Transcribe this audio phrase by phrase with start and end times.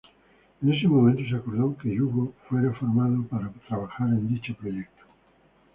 [0.63, 5.03] En ese momento se acordó que Yugo fuera formado para trabajar en dicho proyecto.